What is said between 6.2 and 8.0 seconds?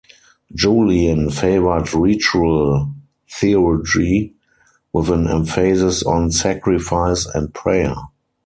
sacrifice and prayer.